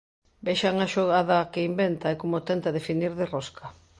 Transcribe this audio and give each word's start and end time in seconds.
Vexan 0.45 0.75
a 0.85 0.87
xogada 0.93 1.49
que 1.51 1.67
inventa 1.71 2.07
e 2.13 2.19
como 2.21 2.45
tenta 2.49 2.75
definir 2.77 3.11
de 3.19 3.25
rosca. 3.33 3.65